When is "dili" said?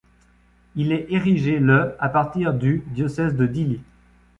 3.45-3.81